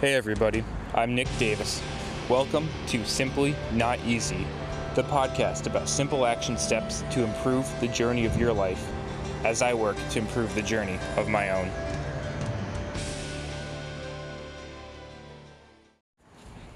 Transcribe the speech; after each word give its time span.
Hey 0.00 0.14
everybody, 0.14 0.62
I'm 0.94 1.16
Nick 1.16 1.26
Davis. 1.40 1.82
Welcome 2.28 2.68
to 2.86 3.04
Simply 3.04 3.56
Not 3.72 3.98
Easy, 4.06 4.46
the 4.94 5.02
podcast 5.02 5.66
about 5.66 5.88
simple 5.88 6.24
action 6.24 6.56
steps 6.56 7.02
to 7.10 7.24
improve 7.24 7.68
the 7.80 7.88
journey 7.88 8.24
of 8.24 8.38
your 8.38 8.52
life 8.52 8.92
as 9.44 9.60
I 9.60 9.74
work 9.74 9.96
to 10.10 10.20
improve 10.20 10.54
the 10.54 10.62
journey 10.62 11.00
of 11.16 11.28
my 11.28 11.50
own. 11.50 11.68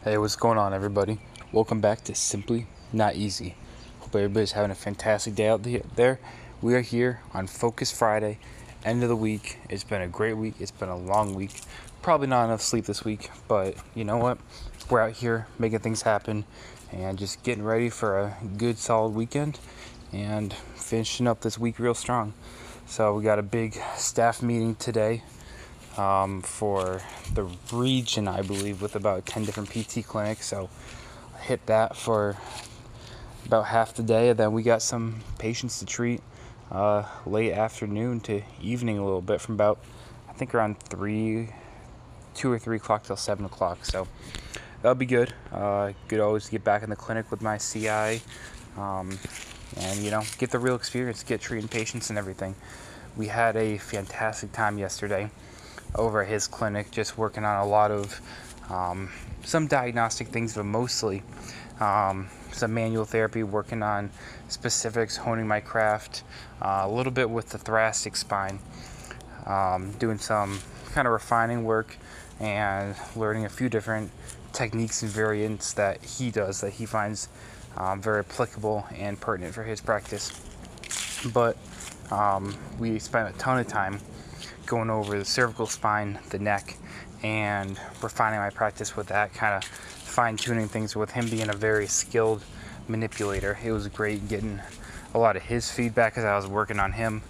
Hey, 0.03 0.19
what's 0.19 0.35
going 0.35 0.59
on, 0.59 0.75
everybody? 0.75 1.21
Welcome 1.53 1.81
back 1.81 2.03
to 2.07 2.17
Simply 2.17 2.67
Not 2.93 3.15
Easy. 3.15 3.55
Hope 4.01 4.17
everybody's 4.17 4.51
having 4.51 4.73
a 4.73 4.75
fantastic 4.75 5.37
day 5.37 5.47
out 5.47 5.65
there. 5.95 6.19
We 6.61 6.75
are 6.75 6.81
here 6.81 7.21
on 7.33 7.47
Focus 7.47 7.93
Friday, 7.93 8.41
end 8.85 9.05
of 9.05 9.09
the 9.09 9.15
week. 9.15 9.59
It's 9.71 9.85
been 9.85 10.03
a 10.03 10.09
great 10.09 10.35
week, 10.35 10.55
it's 10.59 10.73
been 10.73 10.89
a 10.89 10.99
long 10.99 11.37
week 11.37 11.61
probably 12.03 12.27
not 12.27 12.45
enough 12.45 12.61
sleep 12.61 12.85
this 12.85 13.05
week, 13.05 13.31
but 13.47 13.77
you 13.95 14.05
know 14.05 14.17
what? 14.17 14.39
We're 14.91 15.01
out 15.01 15.13
here 15.13 15.47
making 15.59 15.79
things 15.79 16.03
happen 16.03 16.45
and 16.91 17.17
just 17.17 17.43
getting 17.45 17.63
ready 17.63 17.89
for 17.91 18.19
a 18.19 18.37
good 18.57 18.77
solid 18.77 19.15
weekend 19.15 19.61
and 20.13 20.53
finishing 20.75 21.29
up 21.29 21.41
this 21.41 21.59
week 21.59 21.79
real 21.79 21.95
strong. 21.95 22.35
So 22.87 23.15
we 23.15 23.23
got 23.23 23.39
a 23.39 23.43
big 23.43 23.79
staff 23.97 24.43
meeting 24.43 24.75
today 24.75 25.23
um, 25.97 26.43
for 26.43 27.01
the 27.35 27.49
region, 27.73 28.27
I 28.27 28.43
believe, 28.43 28.83
with 28.83 28.97
about 28.97 29.25
10 29.25 29.45
different 29.45 29.71
PT 29.71 30.05
clinics. 30.05 30.47
So 30.47 30.69
I 31.37 31.39
hit 31.39 31.67
that 31.67 31.97
for 31.97 32.37
about 33.47 33.67
half 33.67 33.95
the 33.95 34.03
day, 34.03 34.31
and 34.31 34.39
then 34.39 34.53
we 34.53 34.65
got 34.65 34.83
some 34.83 35.21
patients 35.39 35.79
to 35.79 35.87
treat 35.87 36.21
uh, 36.73 37.05
late 37.27 37.53
afternoon 37.53 38.19
to 38.21 38.43
evening 38.61 38.99
a 38.99 39.05
little 39.05 39.23
bit 39.23 39.41
from 39.41 39.55
about 39.55 39.79
I 40.29 40.33
think 40.33 40.55
around 40.55 40.81
three 40.81 41.51
two 42.35 42.51
or 42.51 42.59
three 42.59 42.77
o'clock 42.77 43.05
till 43.05 43.17
seven 43.17 43.45
o'clock. 43.45 43.85
So 43.85 44.07
that'll 44.83 44.95
be 44.95 45.07
good. 45.07 45.33
Uh, 45.51 45.93
good 46.09 46.21
always 46.21 46.47
to 46.47 46.51
get 46.51 46.65
back 46.65 46.83
in 46.83 46.91
the 46.91 46.97
clinic 46.97 47.31
with 47.31 47.43
my 47.43 47.59
CI, 47.59 48.23
um, 48.77 49.19
and 49.79 49.99
you 50.01 50.11
know 50.11 50.23
get 50.39 50.51
the 50.51 50.59
real 50.59 50.75
experience, 50.75 51.23
get 51.23 51.41
treating 51.41 51.69
patients 51.69 52.11
and 52.11 52.19
everything. 52.19 52.55
We 53.17 53.27
had 53.27 53.57
a 53.57 53.79
fantastic 53.79 54.53
time 54.53 54.79
yesterday 54.79 55.31
over 55.95 56.23
at 56.23 56.29
his 56.29 56.47
clinic, 56.47 56.91
just 56.91 57.19
working 57.19 57.45
on 57.45 57.61
a 57.61 57.67
lot 57.67 57.91
of 57.91 58.21
um, 58.71 59.11
some 59.45 59.67
diagnostic 59.67 60.29
things, 60.29 60.55
but 60.55 60.65
mostly 60.65 61.23
um, 61.81 62.29
some 62.53 62.73
manual 62.73 63.05
therapy, 63.05 63.43
working 63.43 63.83
on 63.83 64.11
specifics, 64.49 65.17
honing 65.17 65.47
my 65.47 65.61
craft, 65.61 66.23
uh, 66.61 66.83
a 66.85 66.89
little 66.89 67.13
bit 67.13 67.29
with 67.29 67.51
the 67.51 67.59
thoracic 67.59 68.17
spine, 68.17 68.59
um, 69.47 69.93
doing 69.99 70.19
some 70.19 70.61
kind 70.93 71.07
of 71.07 71.13
refining 71.13 71.65
work 71.65 71.97
and 72.41 72.95
learning 73.17 73.45
a 73.45 73.49
few 73.49 73.69
different 73.69 74.11
techniques 74.53 75.03
and 75.03 75.11
variants 75.11 75.73
that 75.73 76.05
he 76.05 76.31
does 76.31 76.61
that 76.61 76.73
he 76.75 76.87
finds 76.87 77.29
um, 77.77 78.01
very 78.03 78.21
applicable 78.21 78.87
and 78.95 79.21
pertinent 79.21 79.55
for 79.55 79.63
his 79.63 79.81
practice. 79.81 80.33
But 81.33 81.57
um, 82.11 82.55
we 82.79 82.99
spent 82.99 83.35
a 83.35 83.39
ton 83.39 83.59
of 83.59 83.69
time 83.69 83.99
going 84.67 84.91
over 84.91 85.19
the 85.19 85.25
cervical 85.25 85.67
spine, 85.67 86.19
the 86.31 86.39
neck, 86.39 86.77
and 87.23 87.79
refining 88.03 88.41
my 88.41 88.51
practice 88.51 88.97
with 88.97 89.07
that, 89.09 89.33
kind 89.33 89.55
of 89.55 89.65
fine 89.65 90.37
tuning 90.37 90.69
things 90.69 90.95
with 90.95 91.11
him 91.11 91.29
being 91.29 91.49
a 91.49 91.55
very 91.55 91.87
skilled 91.87 92.45
manipulator. 92.89 93.59
It 93.65 93.73
was 93.73 93.89
great 93.89 94.29
getting 94.29 94.61
a 95.15 95.19
lot 95.19 95.37
of 95.37 95.43
his 95.43 95.71
feedback 95.71 96.19
as 96.19 96.25
I 96.25 96.37
was 96.37 96.47
working 96.47 96.79
on 96.79 96.93
him, 96.93 97.23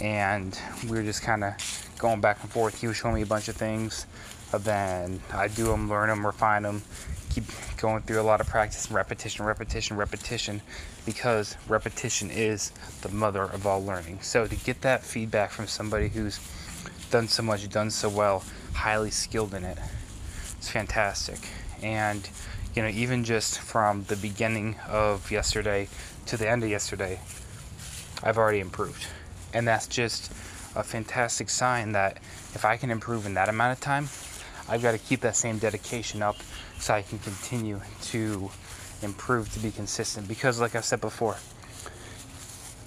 and 0.00 0.58
we 0.84 0.96
were 0.96 1.02
just 1.02 1.22
kind 1.22 1.44
of 1.44 1.54
going 2.02 2.20
back 2.20 2.42
and 2.42 2.50
forth. 2.50 2.78
He 2.80 2.86
was 2.86 2.96
showing 2.98 3.14
me 3.14 3.22
a 3.22 3.26
bunch 3.26 3.48
of 3.48 3.56
things 3.56 4.06
uh, 4.52 4.58
then 4.58 5.20
I 5.32 5.48
do 5.48 5.66
them, 5.66 5.88
learn 5.88 6.08
them, 6.08 6.26
refine 6.26 6.62
them, 6.62 6.82
keep 7.30 7.44
going 7.78 8.02
through 8.02 8.20
a 8.20 8.22
lot 8.22 8.40
of 8.40 8.46
practice, 8.46 8.86
and 8.86 8.94
repetition, 8.94 9.44
repetition, 9.46 9.96
repetition, 9.96 10.60
because 11.06 11.56
repetition 11.68 12.30
is 12.30 12.70
the 13.00 13.08
mother 13.08 13.42
of 13.42 13.66
all 13.66 13.82
learning. 13.82 14.18
So 14.20 14.46
to 14.46 14.54
get 14.54 14.82
that 14.82 15.02
feedback 15.02 15.50
from 15.50 15.66
somebody 15.66 16.08
who's 16.08 16.38
done 17.10 17.28
so 17.28 17.42
much, 17.42 17.68
done 17.70 17.90
so 17.90 18.08
well, 18.08 18.44
highly 18.74 19.10
skilled 19.10 19.54
in 19.54 19.64
it, 19.64 19.78
it's 20.58 20.68
fantastic. 20.68 21.38
And 21.82 22.28
you 22.74 22.82
know, 22.82 22.88
even 22.88 23.24
just 23.24 23.58
from 23.58 24.04
the 24.04 24.16
beginning 24.16 24.76
of 24.88 25.30
yesterday 25.30 25.88
to 26.26 26.36
the 26.36 26.48
end 26.48 26.62
of 26.62 26.70
yesterday, 26.70 27.20
I've 28.22 28.38
already 28.38 28.60
improved. 28.60 29.06
And 29.52 29.66
that's 29.66 29.86
just 29.86 30.32
a 30.74 30.82
fantastic 30.82 31.50
sign 31.50 31.92
that 31.92 32.16
if 32.54 32.64
I 32.64 32.76
can 32.76 32.90
improve 32.90 33.26
in 33.26 33.34
that 33.34 33.48
amount 33.48 33.72
of 33.76 33.80
time, 33.80 34.08
I've 34.68 34.82
got 34.82 34.92
to 34.92 34.98
keep 34.98 35.20
that 35.20 35.36
same 35.36 35.58
dedication 35.58 36.22
up 36.22 36.36
so 36.78 36.94
I 36.94 37.02
can 37.02 37.18
continue 37.18 37.80
to 38.02 38.50
improve 39.02 39.52
to 39.52 39.58
be 39.58 39.70
consistent. 39.70 40.28
Because, 40.28 40.60
like 40.60 40.74
I 40.74 40.80
said 40.80 41.00
before, 41.00 41.36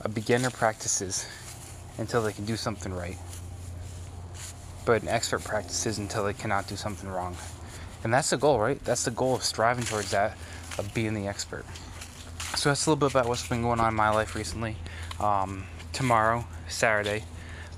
a 0.01 0.09
beginner 0.09 0.49
practices 0.49 1.27
until 1.97 2.21
they 2.23 2.33
can 2.33 2.45
do 2.45 2.55
something 2.55 2.93
right, 2.93 3.17
but 4.85 5.01
an 5.01 5.07
expert 5.07 5.43
practices 5.43 5.97
until 5.97 6.25
they 6.25 6.33
cannot 6.33 6.67
do 6.67 6.75
something 6.75 7.09
wrong. 7.09 7.35
And 8.03 8.13
that's 8.13 8.29
the 8.29 8.37
goal, 8.37 8.59
right? 8.59 8.83
That's 8.83 9.03
the 9.05 9.11
goal 9.11 9.35
of 9.35 9.43
striving 9.43 9.83
towards 9.83 10.11
that, 10.11 10.37
of 10.77 10.93
being 10.93 11.13
the 11.13 11.27
expert. 11.27 11.65
So 12.55 12.69
that's 12.69 12.85
a 12.85 12.89
little 12.89 12.99
bit 12.99 13.11
about 13.11 13.27
what's 13.27 13.47
been 13.47 13.61
going 13.61 13.79
on 13.79 13.89
in 13.89 13.95
my 13.95 14.09
life 14.11 14.35
recently. 14.35 14.77
Um, 15.19 15.65
tomorrow, 15.91 16.45
Saturday, 16.67 17.23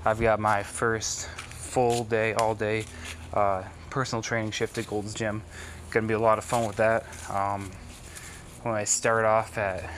I've 0.04 0.20
got 0.20 0.38
my 0.40 0.62
first 0.62 1.26
full 1.28 2.04
day, 2.04 2.32
all 2.34 2.54
day 2.54 2.84
uh, 3.34 3.62
personal 3.90 4.22
training 4.22 4.52
shift 4.52 4.78
at 4.78 4.86
Gold's 4.86 5.14
Gym. 5.14 5.42
Gonna 5.90 6.06
be 6.06 6.14
a 6.14 6.18
lot 6.18 6.38
of 6.38 6.44
fun 6.44 6.66
with 6.66 6.76
that. 6.76 7.04
Um, 7.30 7.70
when 8.62 8.74
I 8.74 8.84
start 8.84 9.24
off 9.24 9.58
at 9.58 9.88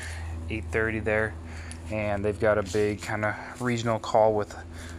8:30 0.49 1.01
there, 1.01 1.35
and 1.91 2.25
they've 2.25 2.39
got 2.39 2.59
a 2.59 2.63
big 2.63 3.03
kind 3.03 3.25
of 3.25 3.35
regional 3.61 3.99
call 3.99 4.35
with 4.35 4.57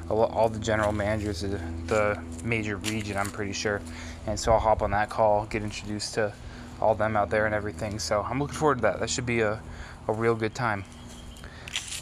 all 0.09 0.49
the 0.49 0.59
general 0.59 0.91
managers 0.91 1.43
of 1.43 1.51
the 1.87 2.21
major 2.43 2.77
region. 2.77 3.17
I'm 3.17 3.29
pretty 3.29 3.53
sure, 3.53 3.81
and 4.27 4.39
so 4.39 4.51
I'll 4.51 4.59
hop 4.59 4.81
on 4.81 4.91
that 4.91 5.09
call, 5.09 5.45
get 5.45 5.63
introduced 5.63 6.15
to 6.15 6.33
all 6.81 6.95
them 6.95 7.15
out 7.15 7.29
there 7.29 7.45
and 7.45 7.55
everything. 7.55 7.99
So 7.99 8.21
I'm 8.21 8.39
looking 8.39 8.57
forward 8.57 8.79
to 8.79 8.81
that. 8.83 8.99
That 8.99 9.09
should 9.09 9.25
be 9.25 9.41
a, 9.41 9.61
a 10.07 10.13
real 10.13 10.35
good 10.35 10.55
time. 10.55 10.83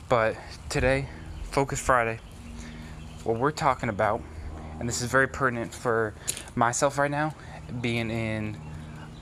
But 0.07 0.35
today, 0.69 1.07
Focus 1.51 1.79
Friday, 1.79 2.19
what 3.23 3.37
we're 3.37 3.51
talking 3.51 3.89
about, 3.89 4.21
and 4.79 4.87
this 4.87 5.01
is 5.01 5.09
very 5.09 5.27
pertinent 5.27 5.73
for 5.73 6.13
myself 6.55 6.97
right 6.97 7.11
now, 7.11 7.33
being 7.81 8.09
in 8.09 8.57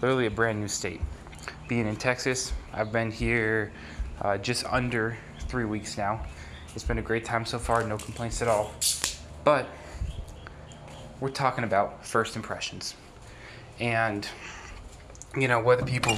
literally 0.02 0.28
a 0.28 0.32
brand 0.32 0.60
new 0.60 0.68
state. 0.68 1.02
Being 1.68 1.88
in 1.88 1.96
Texas, 1.96 2.54
I've 2.74 2.92
been 2.92 3.12
here 3.12 3.72
uh, 4.22 4.38
just 4.38 4.66
under 4.66 5.18
three 5.42 5.66
weeks 5.66 5.98
now. 5.98 6.26
It's 6.76 6.84
been 6.84 7.00
a 7.00 7.04
great 7.04 7.26
time 7.26 7.46
so 7.46 7.58
far, 7.58 7.84
no 7.84 7.98
complaints 7.98 8.42
at 8.42 8.48
all. 8.48 8.72
But 9.44 9.68
we're 11.20 11.30
talking 11.30 11.64
about 11.64 12.06
first 12.06 12.36
impressions. 12.36 12.96
And, 13.80 14.28
you 15.36 15.48
know, 15.48 15.60
whether 15.60 15.84
people 15.84 16.16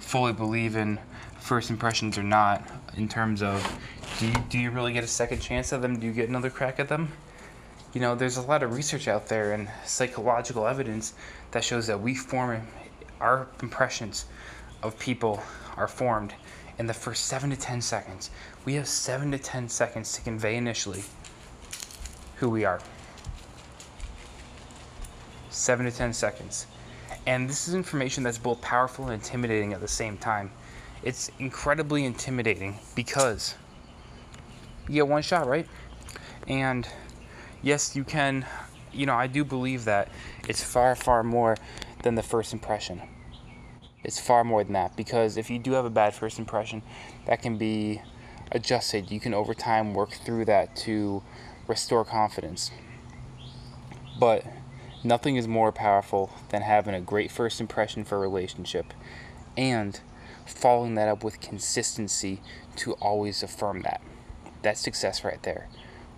fully 0.00 0.32
believe 0.32 0.76
in 0.76 0.98
first 1.38 1.70
impressions 1.70 2.16
or 2.16 2.22
not, 2.22 2.66
in 2.96 3.08
terms 3.08 3.42
of 3.42 3.62
do 4.18 4.26
you, 4.26 4.34
do 4.50 4.58
you 4.58 4.70
really 4.70 4.92
get 4.92 5.02
a 5.02 5.08
second 5.08 5.40
chance 5.40 5.72
at 5.72 5.80
them? 5.80 5.98
Do 5.98 6.06
you 6.06 6.12
get 6.12 6.28
another 6.28 6.50
crack 6.50 6.78
at 6.78 6.88
them? 6.88 7.12
you 7.94 8.00
know, 8.00 8.14
there's 8.14 8.36
a 8.36 8.42
lot 8.42 8.62
of 8.62 8.76
research 8.76 9.08
out 9.08 9.28
there 9.28 9.52
and 9.52 9.68
psychological 9.84 10.66
evidence 10.66 11.14
that 11.52 11.64
shows 11.64 11.86
that 11.86 12.00
we 12.00 12.14
form 12.14 12.66
our 13.20 13.48
impressions 13.62 14.26
of 14.82 14.98
people 14.98 15.42
are 15.76 15.88
formed 15.88 16.34
in 16.78 16.86
the 16.86 16.94
first 16.94 17.24
seven 17.24 17.50
to 17.50 17.56
ten 17.56 17.80
seconds. 17.80 18.30
We 18.64 18.74
have 18.74 18.86
seven 18.86 19.30
to 19.32 19.38
ten 19.38 19.68
seconds 19.68 20.12
to 20.12 20.20
convey 20.20 20.56
initially 20.56 21.02
who 22.36 22.50
we 22.50 22.64
are. 22.64 22.80
Seven 25.50 25.86
to 25.86 25.92
ten 25.92 26.12
seconds. 26.12 26.66
And 27.26 27.48
this 27.48 27.68
is 27.68 27.74
information 27.74 28.22
that's 28.22 28.38
both 28.38 28.60
powerful 28.60 29.06
and 29.06 29.14
intimidating 29.14 29.72
at 29.72 29.80
the 29.80 29.88
same 29.88 30.18
time. 30.18 30.50
It's 31.02 31.30
incredibly 31.38 32.04
intimidating 32.04 32.78
because 32.94 33.54
you 34.88 34.94
get 34.94 35.08
one 35.08 35.22
shot, 35.22 35.46
right? 35.46 35.66
And 36.46 36.88
yes, 37.62 37.94
you 37.94 38.04
can. 38.04 38.46
You 38.92 39.06
know, 39.06 39.14
I 39.14 39.26
do 39.26 39.44
believe 39.44 39.84
that 39.84 40.08
it's 40.48 40.64
far, 40.64 40.96
far 40.96 41.22
more 41.22 41.56
than 42.02 42.14
the 42.14 42.22
first 42.22 42.52
impression. 42.52 43.02
It's 44.02 44.18
far 44.18 44.44
more 44.44 44.64
than 44.64 44.72
that 44.72 44.96
because 44.96 45.36
if 45.36 45.50
you 45.50 45.58
do 45.58 45.72
have 45.72 45.84
a 45.84 45.90
bad 45.90 46.14
first 46.14 46.38
impression, 46.38 46.82
that 47.26 47.42
can 47.42 47.58
be 47.58 48.00
adjusted. 48.50 49.10
You 49.10 49.20
can 49.20 49.34
over 49.34 49.52
time 49.52 49.92
work 49.92 50.12
through 50.12 50.46
that 50.46 50.74
to 50.76 51.22
restore 51.66 52.04
confidence. 52.04 52.70
But 54.18 54.44
nothing 55.04 55.36
is 55.36 55.46
more 55.46 55.70
powerful 55.70 56.30
than 56.48 56.62
having 56.62 56.94
a 56.94 57.00
great 57.00 57.30
first 57.30 57.60
impression 57.60 58.04
for 58.04 58.16
a 58.16 58.20
relationship 58.20 58.94
and 59.56 60.00
following 60.46 60.94
that 60.94 61.08
up 61.08 61.22
with 61.22 61.40
consistency 61.40 62.40
to 62.76 62.92
always 62.94 63.42
affirm 63.42 63.82
that. 63.82 64.00
That's 64.62 64.80
success 64.80 65.24
right 65.24 65.42
there, 65.42 65.68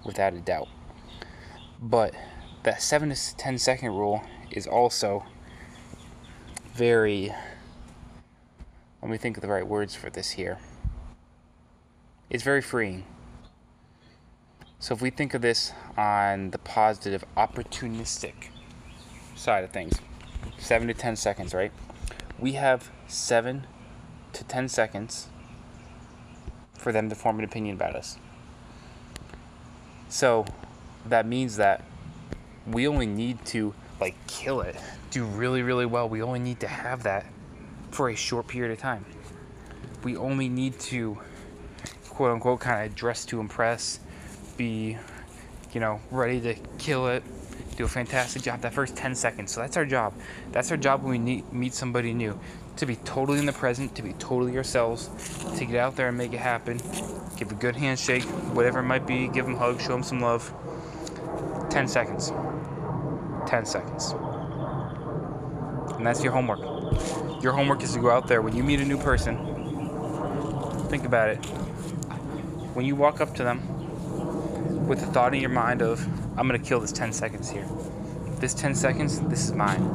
without 0.05 0.35
a 0.35 0.41
doubt. 0.41 0.69
But 1.81 2.15
that 2.63 2.83
7 2.83 3.11
to 3.11 3.37
10 3.37 3.59
second 3.59 3.91
rule 3.91 4.23
is 4.51 4.67
also 4.67 5.25
very. 6.75 7.35
Let 9.03 9.11
me 9.11 9.17
think 9.17 9.37
of 9.37 9.43
the 9.43 9.49
right 9.49 9.67
words 9.67 9.95
for 9.95 10.11
this 10.11 10.31
here. 10.33 10.59
It's 12.29 12.43
very 12.43 12.61
freeing. 12.61 13.05
So 14.79 14.95
if 14.95 15.03
we 15.03 15.11
think 15.11 15.35
of 15.35 15.43
this 15.43 15.73
on 15.97 16.51
the 16.51 16.59
positive, 16.59 17.25
opportunistic 17.37 18.49
side 19.37 19.65
of 19.65 19.71
things, 19.71 20.01
seven 20.59 20.89
to 20.89 20.95
ten 20.95 21.17
seconds, 21.17 21.55
right? 21.55 21.73
We 22.39 22.53
have 22.53 22.91
seven 23.07 23.67
to 24.33 24.45
ten 24.45 24.69
seconds 24.69 25.29
for 26.75 26.93
them 26.93 27.09
to 27.11 27.15
form 27.15 27.39
an 27.39 27.45
opinion 27.45 27.77
about 27.77 27.97
us. 27.97 28.17
So 30.11 30.45
that 31.07 31.25
means 31.25 31.57
that 31.57 31.85
we 32.67 32.87
only 32.89 33.07
need 33.07 33.43
to 33.47 33.73
like 34.01 34.17
kill 34.27 34.61
it, 34.61 34.77
do 35.11 35.25
really, 35.25 35.62
really 35.62 35.87
well. 35.87 36.09
We 36.09 36.21
only 36.21 36.41
need 36.41 36.61
to 36.61 36.69
have 36.69 37.05
that 37.05 37.25
for 37.91 38.11
a 38.11 38.17
short 38.17 38.49
period 38.49 38.73
of 38.73 38.79
time. 38.79 39.05
We 40.03 40.17
only 40.17 40.49
need 40.49 40.79
to 40.81 41.17
quote 42.09 42.33
unquote 42.33 42.61
kind 42.61 42.87
of 42.87 42.95
dress 42.95 43.25
to 43.27 43.41
impress, 43.41 44.01
be, 44.57 44.99
you 45.73 45.81
know, 45.81 46.01
ready 46.11 46.41
to 46.41 46.55
kill 46.79 47.09
it, 47.09 47.23
do 47.77 47.85
a 47.85 47.89
fantastic 47.89 48.43
job 48.43 48.61
that 48.61 48.75
first 48.75 48.97
10 48.97 49.15
seconds. 49.15 49.53
So 49.53 49.61
that's 49.61 49.77
our 49.77 49.87
job. 49.87 50.13
That's 50.53 50.71
our 50.71 50.77
job 50.77 51.03
when 51.03 51.25
we 51.25 51.45
meet, 51.51 51.75
somebody 51.75 52.13
new. 52.13 52.39
To 52.77 52.87
be 52.87 52.97
totally 52.97 53.39
in 53.39 53.47
the 53.47 53.53
present, 53.53 53.95
to 53.97 54.03
be 54.03 54.13
totally 54.15 54.57
ourselves, 54.57 55.09
to 55.59 55.65
get 55.65 55.77
out 55.77 55.97
there 55.97 56.09
and 56.09 56.19
make 56.19 56.33
it 56.33 56.41
happen. 56.41 56.79
Give 57.37 57.51
a 57.51 57.55
good 57.55 57.77
handshake, 57.77 58.25
whatever 58.55 58.81
it 58.81 58.85
might 58.85 59.07
be, 59.07 59.29
give 59.29 59.47
them 59.47 59.55
a 59.55 59.59
hug, 59.59 59.81
show 59.81 59.89
them 59.89 60.03
some 60.03 60.21
love. 60.21 60.53
10 61.71 61.89
seconds. 61.89 62.33
10 63.47 63.65
seconds. 63.65 64.15
And 65.97 66.07
that's 66.07 66.23
your 66.23 66.33
homework. 66.33 66.61
Your 67.43 67.53
homework 67.53 67.83
is 67.83 67.95
to 67.95 68.01
go 68.01 68.11
out 68.11 68.29
there 68.29 68.43
when 68.43 68.55
you 68.55 68.63
meet 68.63 68.81
a 68.81 68.85
new 68.85 68.99
person. 68.99 69.37
Think 70.89 71.05
about 71.05 71.31
it. 71.31 71.37
When 72.75 72.85
you 72.85 72.97
walk 72.97 73.21
up 73.21 73.35
to 73.37 73.45
them 73.45 73.80
with 74.91 74.99
the 74.99 75.07
thought 75.07 75.33
in 75.33 75.41
your 75.41 75.51
mind 75.51 75.83
of, 75.83 76.05
I'm 76.37 76.49
going 76.49 76.61
to 76.61 76.69
kill 76.69 76.81
this 76.81 76.91
10 76.91 77.13
seconds 77.13 77.49
here. 77.49 77.65
This 78.41 78.53
10 78.55 78.75
seconds, 78.75 79.21
this 79.21 79.45
is 79.45 79.53
mine. 79.53 79.87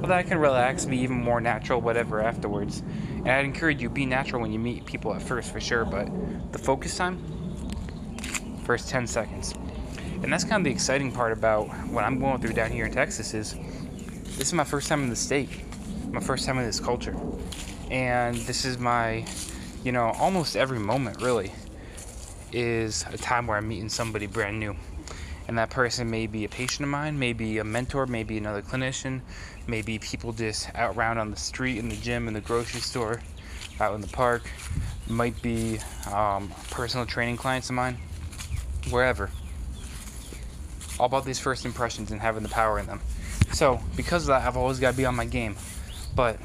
Well, 0.00 0.08
that 0.08 0.26
can 0.26 0.38
relax, 0.38 0.86
be 0.86 0.96
even 1.00 1.22
more 1.22 1.38
natural, 1.38 1.82
whatever, 1.82 2.22
afterwards. 2.22 2.82
And 3.18 3.28
I'd 3.28 3.44
encourage 3.44 3.82
you, 3.82 3.90
be 3.90 4.06
natural 4.06 4.40
when 4.40 4.50
you 4.50 4.58
meet 4.58 4.86
people 4.86 5.12
at 5.12 5.20
first, 5.20 5.52
for 5.52 5.60
sure, 5.60 5.84
but 5.84 6.08
the 6.50 6.58
focus 6.58 6.96
time, 6.96 7.22
first 8.64 8.88
10 8.88 9.06
seconds. 9.06 9.52
And 10.22 10.32
that's 10.32 10.44
kind 10.44 10.62
of 10.62 10.64
the 10.64 10.70
exciting 10.70 11.12
part 11.12 11.32
about 11.32 11.64
what 11.88 12.04
I'm 12.04 12.18
going 12.18 12.40
through 12.40 12.54
down 12.54 12.70
here 12.70 12.86
in 12.86 12.92
Texas 12.92 13.34
is 13.34 13.54
this 14.38 14.46
is 14.48 14.54
my 14.54 14.64
first 14.64 14.88
time 14.88 15.02
in 15.02 15.10
the 15.10 15.16
state, 15.16 15.50
my 16.10 16.20
first 16.20 16.46
time 16.46 16.56
in 16.56 16.64
this 16.64 16.80
culture. 16.80 17.14
And 17.90 18.36
this 18.36 18.64
is 18.64 18.78
my, 18.78 19.26
you 19.84 19.92
know, 19.92 20.06
almost 20.18 20.56
every 20.56 20.78
moment 20.78 21.20
really 21.20 21.52
is 22.52 23.04
a 23.12 23.18
time 23.18 23.46
where 23.46 23.56
I'm 23.56 23.68
meeting 23.68 23.88
somebody 23.88 24.26
brand 24.26 24.60
new. 24.60 24.76
And 25.48 25.58
that 25.58 25.70
person 25.70 26.10
may 26.10 26.26
be 26.26 26.44
a 26.44 26.48
patient 26.48 26.84
of 26.84 26.88
mine, 26.88 27.18
maybe 27.18 27.58
a 27.58 27.64
mentor, 27.64 28.06
maybe 28.06 28.38
another 28.38 28.62
clinician, 28.62 29.20
maybe 29.66 29.98
people 29.98 30.32
just 30.32 30.72
out 30.74 30.96
around 30.96 31.18
on 31.18 31.30
the 31.30 31.36
street, 31.36 31.78
in 31.78 31.88
the 31.88 31.96
gym, 31.96 32.28
in 32.28 32.34
the 32.34 32.40
grocery 32.40 32.80
store, 32.80 33.20
out 33.80 33.94
in 33.94 34.00
the 34.00 34.08
park, 34.08 34.48
might 35.08 35.40
be 35.42 35.78
um, 36.12 36.50
personal 36.70 37.06
training 37.06 37.36
clients 37.36 37.68
of 37.70 37.74
mine, 37.74 37.98
wherever 38.90 39.30
all 40.98 41.06
about 41.06 41.24
these 41.24 41.38
first 41.38 41.64
impressions 41.64 42.10
and 42.10 42.20
having 42.20 42.42
the 42.42 42.48
power 42.48 42.78
in 42.78 42.86
them. 42.86 43.00
So, 43.52 43.80
because 43.96 44.22
of 44.22 44.28
that, 44.28 44.46
I've 44.46 44.56
always 44.56 44.78
got 44.78 44.92
to 44.92 44.96
be 44.96 45.04
on 45.04 45.16
my 45.16 45.24
game. 45.24 45.56
But 46.14 46.38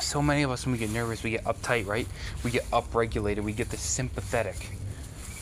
so 0.00 0.22
many 0.22 0.42
of 0.42 0.50
us, 0.50 0.64
when 0.64 0.72
we 0.72 0.78
get 0.78 0.90
nervous, 0.90 1.22
we 1.22 1.30
get 1.30 1.44
uptight, 1.44 1.86
right? 1.86 2.06
We 2.44 2.50
get 2.50 2.64
upregulated. 2.70 3.42
We 3.42 3.52
get 3.52 3.70
the 3.70 3.76
sympathetic 3.76 4.70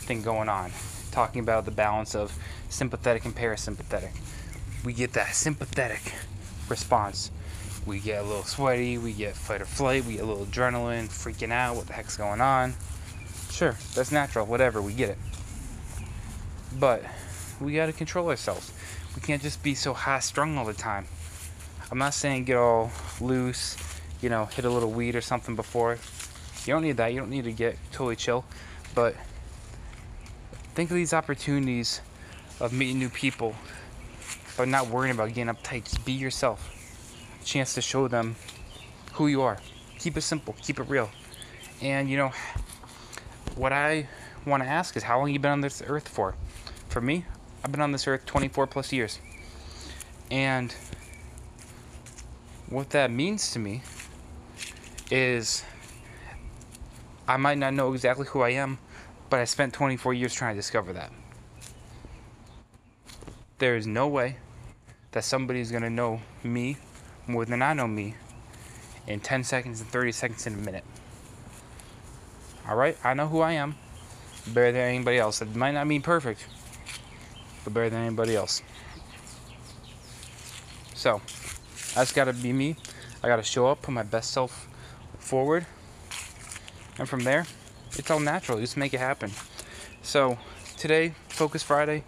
thing 0.07 0.23
going 0.23 0.49
on, 0.49 0.71
talking 1.11 1.41
about 1.41 1.65
the 1.65 1.71
balance 1.71 2.15
of 2.15 2.37
sympathetic 2.69 3.25
and 3.25 3.35
parasympathetic. 3.35 4.11
We 4.85 4.93
get 4.93 5.13
that 5.15 5.35
sympathetic 5.35 6.15
response. 6.69 7.31
We 7.85 8.01
get 8.01 8.23
a 8.23 8.27
little 8.27 8.45
sweaty, 8.45 8.99
we 8.99 9.13
get 9.13 9.37
fight 9.37 9.63
or 9.63 9.65
flight, 9.65 10.05
we 10.05 10.15
get 10.15 10.23
a 10.23 10.27
little 10.27 10.47
adrenaline, 10.47 11.07
freaking 11.07 11.53
out, 11.53 11.77
what 11.77 11.87
the 11.87 11.93
heck's 11.93 12.17
going 12.17 12.41
on? 12.41 12.75
Sure, 13.51 13.77
that's 13.95 14.11
natural, 14.11 14.45
whatever, 14.45 14.83
we 14.83 14.93
get 14.93 15.11
it. 15.11 15.19
But 16.79 17.05
we 17.61 17.75
got 17.75 17.87
to 17.87 17.93
control 17.93 18.29
ourselves. 18.29 18.73
We 19.15 19.23
can't 19.23 19.41
just 19.41 19.63
be 19.63 19.75
so 19.75 19.95
high 19.95 20.19
strung 20.19 20.59
all 20.59 20.65
the 20.65 20.75
time. 20.75 21.07
I'm 21.91 21.99
not 21.99 22.15
saying 22.15 22.45
get 22.45 22.57
all 22.57 22.91
loose, 23.21 23.77
you 24.21 24.29
know, 24.29 24.47
hit 24.47 24.65
a 24.65 24.71
little 24.71 24.91
weed 24.91 25.15
or 25.15 25.21
something 25.21 25.55
before. 25.55 25.99
You 26.65 26.73
don't 26.73 26.83
need 26.83 26.97
that. 26.97 27.13
You 27.13 27.21
don't 27.21 27.31
need 27.31 27.45
to 27.45 27.53
get 27.53 27.79
totally 27.93 28.17
chill. 28.17 28.45
But 28.95 29.15
think 30.77 30.91
of 30.91 30.97
these 30.97 31.15
opportunities 31.15 32.03
of 32.61 32.71
meeting 32.71 32.99
new 32.99 33.09
people, 33.09 33.57
but 34.59 34.69
not 34.69 34.89
worrying 34.89 35.15
about 35.15 35.29
getting 35.29 35.47
uptight. 35.47 35.85
Just 35.85 36.05
be 36.05 36.13
yourself. 36.13 36.71
A 37.41 37.45
chance 37.45 37.73
to 37.75 37.81
show 37.81 38.09
them 38.09 38.37
who 39.15 39.27
you 39.27 39.41
are. 39.41 39.57
Keep 39.99 40.19
it 40.19 40.21
simple. 40.21 40.55
Keep 40.61 40.81
it 40.81 40.83
real. 40.83 41.09
And 41.81 42.11
you 42.11 42.19
know, 42.19 42.31
what 43.55 43.73
I 43.73 44.07
want 44.45 44.63
to 44.63 44.69
ask 44.69 44.95
is, 44.99 45.03
how 45.03 45.19
long 45.19 45.31
you 45.31 45.39
been 45.39 45.51
on 45.51 45.63
this 45.63 45.83
earth 45.87 46.09
for? 46.09 46.35
For 46.91 47.01
me, 47.01 47.25
I've 47.65 47.73
been 47.73 47.81
on 47.81 47.93
this 47.93 48.07
earth 48.07 48.27
24 48.27 48.67
plus 48.67 48.93
years. 48.93 49.19
And 50.31 50.75
what 52.69 52.91
that 52.91 53.11
means 53.11 53.51
to 53.53 53.59
me 53.59 53.81
is 55.11 55.65
I 57.27 57.39
might 57.39 57.57
not 57.57 57.73
know 57.73 57.95
exactly 57.95 58.27
who 58.27 58.43
I 58.43 58.51
am, 58.51 58.79
but 59.29 59.41
I 59.41 59.45
spent 59.45 59.73
24 59.75 60.15
years 60.15 60.35
trying 60.35 60.55
to 60.55 60.59
discover 60.59 60.93
that. 60.93 61.13
There 63.59 63.77
is 63.77 63.87
no 63.87 64.07
way 64.09 64.37
that 65.13 65.25
somebody 65.25 65.61
is 65.61 65.71
going 65.71 65.83
to 65.83 65.91
know 65.91 66.21
me 66.45 66.77
more 67.27 67.45
than 67.45 67.63
I 67.63 67.73
know 67.73 67.89
me 67.89 68.15
in 69.07 69.21
10 69.21 69.45
seconds 69.45 69.81
and 69.81 69.89
30 69.89 70.13
seconds 70.13 70.47
in 70.47 70.55
a 70.55 70.59
minute. 70.59 70.85
All 72.69 72.77
right, 72.77 72.97
I 73.05 73.15
know 73.15 73.27
who 73.27 73.41
I 73.41 73.53
am 73.53 73.77
better 74.49 74.73
than 74.73 74.83
anybody 74.83 75.19
else. 75.19 75.41
It 75.43 75.55
might 75.55 75.73
not 75.73 75.87
mean 75.87 76.03
perfect, 76.03 76.47
but 77.65 77.73
better 77.73 77.91
than 77.91 78.03
anybody 78.03 78.37
else. 78.37 78.63
So, 80.95 81.21
that's 81.95 82.13
got 82.13 82.25
to 82.25 82.33
be 82.33 82.53
me. 82.53 82.77
I 83.23 83.29
got 83.29 83.37
to 83.37 83.43
show 83.43 83.67
up, 83.67 83.83
put 83.83 83.93
my 83.93 84.03
best 84.03 84.31
self 84.31 84.69
forward, 85.19 85.67
and 86.99 87.09
from 87.09 87.21
there, 87.21 87.47
it's 87.99 88.11
all 88.11 88.21
natural. 88.21 88.59
just 88.61 88.77
make 88.77 88.95
it 88.95 89.01
happen. 89.01 89.31
So, 90.03 90.39
today, 90.77 91.15
Focus 91.29 91.63
Friday, 91.63 92.05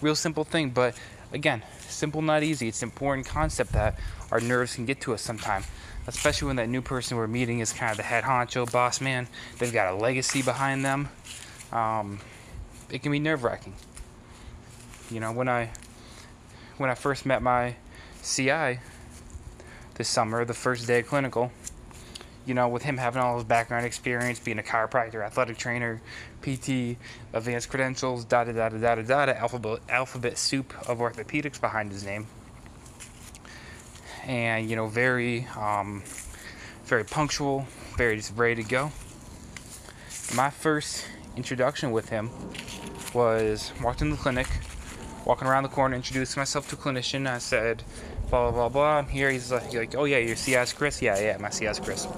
real 0.00 0.14
simple 0.14 0.44
thing, 0.44 0.70
but 0.70 0.94
again, 1.32 1.62
simple, 1.80 2.22
not 2.22 2.42
easy. 2.42 2.68
It's 2.68 2.82
an 2.82 2.88
important 2.88 3.26
concept 3.26 3.72
that 3.72 3.98
our 4.30 4.40
nerves 4.40 4.74
can 4.74 4.84
get 4.84 5.00
to 5.02 5.14
us 5.14 5.22
sometime, 5.22 5.64
especially 6.06 6.46
when 6.46 6.56
that 6.56 6.68
new 6.68 6.82
person 6.82 7.16
we're 7.16 7.26
meeting 7.26 7.60
is 7.60 7.72
kind 7.72 7.90
of 7.90 7.96
the 7.96 8.02
head 8.02 8.24
honcho, 8.24 8.70
boss 8.70 9.00
man. 9.00 9.28
They've 9.58 9.72
got 9.72 9.92
a 9.92 9.96
legacy 9.96 10.42
behind 10.42 10.84
them. 10.84 11.08
Um, 11.72 12.20
it 12.90 13.02
can 13.02 13.12
be 13.12 13.18
nerve 13.18 13.44
wracking. 13.44 13.74
You 15.10 15.20
know, 15.20 15.32
when 15.32 15.48
I 15.48 15.70
when 16.76 16.90
I 16.90 16.94
first 16.94 17.26
met 17.26 17.42
my 17.42 17.74
CI 18.22 18.78
this 19.94 20.08
summer, 20.08 20.44
the 20.44 20.54
first 20.54 20.86
day 20.86 21.00
of 21.00 21.06
clinical, 21.06 21.50
you 22.48 22.54
know, 22.54 22.68
with 22.68 22.82
him 22.82 22.96
having 22.96 23.20
all 23.20 23.36
his 23.36 23.44
background 23.44 23.84
experience, 23.84 24.38
being 24.38 24.58
a 24.58 24.62
chiropractor, 24.62 25.24
athletic 25.24 25.58
trainer, 25.58 26.00
PT, 26.42 26.96
advanced 27.34 27.68
credentials, 27.68 28.24
da 28.24 28.44
da 28.44 28.52
da 28.52 28.70
da 28.70 28.78
da 28.78 29.02
da 29.02 29.26
da, 29.26 29.32
alphabet 29.32 29.80
alphabet 29.88 30.38
soup 30.38 30.72
of 30.88 30.98
orthopedics 30.98 31.60
behind 31.60 31.92
his 31.92 32.04
name, 32.04 32.26
and 34.24 34.68
you 34.68 34.76
know, 34.76 34.86
very 34.86 35.46
um, 35.56 36.02
very 36.84 37.04
punctual, 37.04 37.66
very 37.96 38.16
just 38.16 38.34
ready 38.34 38.62
to 38.62 38.68
go. 38.68 38.90
My 40.34 40.48
first 40.48 41.06
introduction 41.36 41.92
with 41.92 42.08
him 42.08 42.30
was 43.12 43.72
walked 43.82 44.00
in 44.00 44.10
the 44.10 44.16
clinic 44.16 44.48
walking 45.28 45.46
around 45.46 45.62
the 45.62 45.68
corner, 45.68 45.94
introduced 45.94 46.36
myself 46.36 46.68
to 46.70 46.74
a 46.74 46.78
clinician. 46.78 47.28
I 47.28 47.38
said, 47.38 47.84
blah, 48.30 48.50
blah, 48.50 48.50
blah, 48.50 48.68
blah. 48.70 48.98
I'm 48.98 49.06
here. 49.06 49.30
He's 49.30 49.52
like, 49.52 49.94
oh, 49.94 50.04
yeah, 50.04 50.16
you're 50.18 50.36
CS 50.36 50.72
Chris? 50.72 51.02
Yeah, 51.02 51.20
yeah, 51.20 51.36
my 51.36 51.50
CS 51.50 51.78
Chris. 51.78 52.08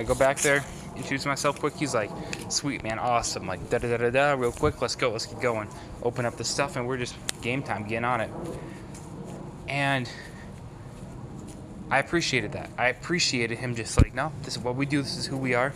I 0.00 0.02
go 0.02 0.14
back 0.14 0.38
there, 0.38 0.64
introduce 0.96 1.26
myself 1.26 1.60
quick. 1.60 1.76
He's 1.76 1.92
like, 1.92 2.10
sweet, 2.48 2.82
man, 2.82 2.98
awesome. 2.98 3.46
Like, 3.46 3.68
da 3.68 3.76
da 3.76 3.98
da 3.98 4.08
da 4.08 4.32
real 4.32 4.50
quick, 4.50 4.80
let's 4.80 4.96
go, 4.96 5.10
let's 5.10 5.26
get 5.26 5.42
going. 5.42 5.68
Open 6.02 6.24
up 6.24 6.38
the 6.38 6.44
stuff, 6.44 6.76
and 6.76 6.88
we're 6.88 6.96
just 6.96 7.14
game 7.42 7.62
time, 7.62 7.86
getting 7.86 8.06
on 8.06 8.22
it. 8.22 8.30
And 9.68 10.10
I 11.90 11.98
appreciated 11.98 12.52
that. 12.52 12.70
I 12.78 12.88
appreciated 12.88 13.58
him 13.58 13.74
just 13.74 13.98
like, 13.98 14.14
no, 14.14 14.32
this 14.42 14.56
is 14.56 14.62
what 14.62 14.74
we 14.74 14.86
do, 14.86 15.02
this 15.02 15.18
is 15.18 15.26
who 15.26 15.36
we 15.36 15.52
are, 15.52 15.74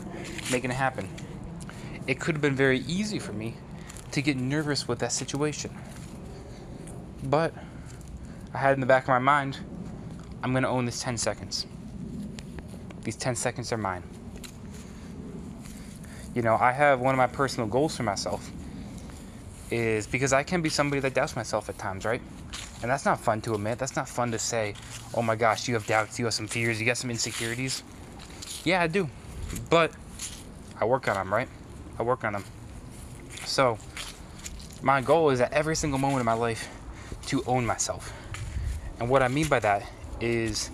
making 0.50 0.71
it 0.71 0.75
happen. 0.75 1.07
It 2.07 2.19
could 2.19 2.37
have 2.37 2.43
been 2.43 2.57
very 2.57 2.78
easy 2.78 3.19
for 3.19 3.35
me 3.35 3.57
to 4.12 4.23
get 4.23 4.38
nervous 4.38 4.88
with 4.88 5.00
that 5.00 5.12
situation. 5.12 5.71
But 7.23 7.52
I 8.54 8.57
had 8.57 8.73
in 8.73 8.81
the 8.81 8.87
back 8.87 9.02
of 9.02 9.09
my 9.09 9.19
mind, 9.19 9.59
I'm 10.43 10.52
going 10.52 10.62
to 10.62 10.71
own 10.71 10.87
this 10.87 11.02
10 11.02 11.19
seconds. 11.19 11.66
These 13.02 13.16
10 13.16 13.37
seconds 13.37 13.71
are 13.71 13.76
mine. 13.76 14.02
You 16.35 16.43
know, 16.43 16.57
I 16.61 16.73
have 16.73 17.00
one 17.00 17.14
of 17.14 17.19
my 17.19 17.29
personal 17.29 17.69
goals 17.69 17.97
for 17.97 18.03
myself 18.03 18.50
is 19.71 20.07
because 20.07 20.33
I 20.33 20.43
can 20.43 20.62
be 20.62 20.69
somebody 20.69 21.00
that 21.00 21.14
doubts 21.14 21.37
myself 21.37 21.69
at 21.69 21.79
times, 21.79 22.05
right? 22.05 22.21
And 22.83 22.91
that's 22.91 23.05
not 23.05 23.21
fun 23.21 23.41
to 23.43 23.55
admit. 23.55 23.79
That's 23.79 23.97
not 23.97 24.09
fun 24.09 24.31
to 24.33 24.38
say, 24.38 24.75
oh 25.14 25.23
my 25.23 25.37
gosh, 25.37 25.69
you 25.69 25.75
have 25.75 25.87
doubts, 25.87 26.19
you 26.19 26.25
have 26.26 26.35
some 26.35 26.49
fears, 26.49 26.81
you 26.81 26.87
got 26.87 26.97
some 26.97 27.11
insecurities. 27.11 27.83
Yeah, 28.64 28.83
I 28.83 28.88
do. 28.88 29.09
But 29.71 29.93
I 30.81 30.85
work 30.85 31.09
on 31.09 31.14
them, 31.14 31.33
right? 31.33 31.49
I 31.99 32.03
work 32.03 32.25
on 32.25 32.33
them. 32.33 32.45
So, 33.47 33.79
my 34.83 35.00
goal 35.00 35.31
is 35.31 35.41
at 35.41 35.53
every 35.53 35.76
single 35.76 35.99
moment 35.99 36.21
of 36.21 36.26
my 36.26 36.35
life 36.35 36.69
to 37.26 37.43
own 37.47 37.64
myself. 37.64 38.12
And 38.99 39.09
what 39.09 39.23
I 39.23 39.29
mean 39.29 39.49
by 39.49 39.61
that 39.61 39.88
is 40.21 40.71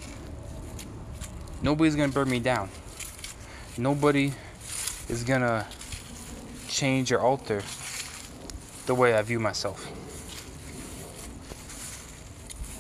nobody's 1.63 1.97
gonna 1.97 2.13
burn 2.13 2.31
me 2.31 2.41
down. 2.41 2.71
Nobody 3.77 4.33
is 5.11 5.25
gonna 5.25 5.67
change 6.69 7.11
or 7.11 7.21
alter 7.21 7.63
the 8.87 8.95
way 8.95 9.15
I 9.15 9.23
view 9.23 9.41
myself. 9.41 9.91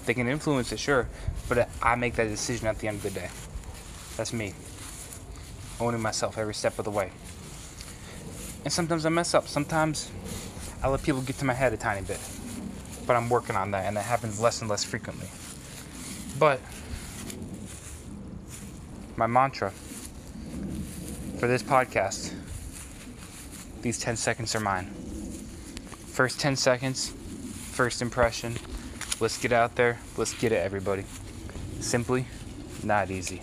They 0.07 0.15
can 0.15 0.29
influence 0.29 0.73
it, 0.73 0.79
sure, 0.79 1.09
but 1.49 1.69
I 1.83 1.97
make 1.97 2.15
that 2.15 2.29
decision 2.29 2.69
at 2.69 2.79
the 2.79 2.89
end 2.89 2.99
of 2.99 3.03
the 3.03 3.11
day. 3.11 3.29
That's 4.17 4.33
me. 4.33 4.55
Owning 5.81 6.01
myself 6.01 6.39
every 6.39 6.55
step 6.55 6.79
of 6.79 6.85
the 6.85 6.91
way. 6.91 7.11
And 8.65 8.73
sometimes 8.73 9.07
I 9.07 9.09
mess 9.09 9.35
up. 9.35 9.49
Sometimes 9.49 10.11
I 10.83 10.89
let 10.89 11.03
people 11.03 11.23
get 11.23 11.37
to 11.39 11.45
my 11.45 11.55
head 11.55 11.73
a 11.73 11.77
tiny 11.77 12.03
bit. 12.07 12.21
But 13.07 13.17
I'm 13.17 13.29
working 13.29 13.57
on 13.57 13.71
that, 13.73 13.87
and 13.87 13.97
that 13.97 14.05
happens 14.05 14.39
less 14.41 14.61
and 14.61 14.71
less 14.71 14.85
frequently. 14.85 15.29
But 16.39 16.61
my 19.17 19.27
mantra 19.27 19.73
for 21.41 21.47
this 21.47 21.63
podcast 21.63 22.35
these 23.83 23.99
10 23.99 24.17
seconds 24.17 24.55
are 24.55 24.61
mine. 24.61 24.87
First 26.13 26.39
10 26.39 26.57
seconds, 26.57 27.15
first 27.73 28.03
impression. 28.03 28.57
Let's 29.21 29.39
get 29.39 29.53
out 29.53 29.77
there. 29.77 29.99
Let's 30.19 30.35
get 30.35 30.53
it, 30.53 30.57
everybody. 30.57 31.05
Simply, 31.81 32.27
not 32.83 33.11
easy. 33.11 33.41